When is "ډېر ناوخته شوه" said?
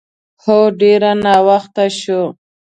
0.81-2.27